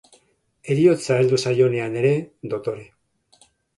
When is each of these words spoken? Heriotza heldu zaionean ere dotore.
Heriotza 0.75 1.17
heldu 1.23 1.39
zaionean 1.49 1.99
ere 2.03 2.15
dotore. 2.55 2.87